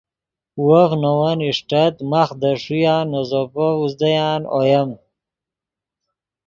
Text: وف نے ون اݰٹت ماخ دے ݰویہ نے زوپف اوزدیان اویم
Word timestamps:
وف 0.67 0.91
نے 1.01 1.11
ون 1.19 1.39
اݰٹت 1.47 1.95
ماخ 2.11 2.29
دے 2.41 2.51
ݰویہ 2.61 2.95
نے 3.11 3.21
زوپف 3.29 3.75
اوزدیان 3.79 4.41
اویم 4.55 4.89